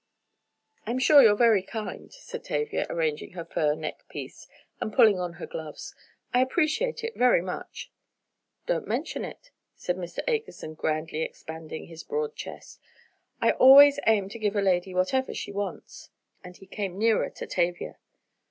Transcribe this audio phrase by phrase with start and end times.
[0.87, 4.47] "I'm sure you're very kind," said Tavia, arranging her fur neck piece,
[4.79, 5.93] and pulling on her gloves,
[6.33, 7.91] "I appreciate it very much."
[8.65, 10.25] "Don't mention it," said Mr.
[10.27, 12.79] Akerson, grandly expanding his broad chest,
[13.41, 16.09] "I always aim to give a lady whatever she wants,"
[16.43, 17.99] and he came nearer to Tavia.